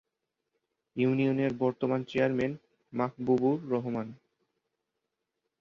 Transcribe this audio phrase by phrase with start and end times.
[0.95, 2.53] ইউনিয়নের বর্তমান চেয়ারম্যান
[2.93, 4.07] মাহবুবুর রহমান।